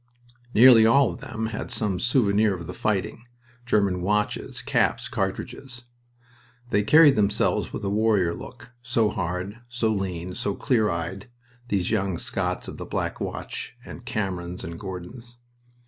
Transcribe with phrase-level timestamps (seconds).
[0.55, 3.25] Nearly all of them had some "souvenir" of the fighting
[3.67, 5.83] German watches, caps, cartridges.
[6.69, 11.29] They carried themselves with a warrior look, so hard, so lean, so clear eyed,
[11.67, 15.37] these young Scots of the Black Watch and Camerons and Gordons.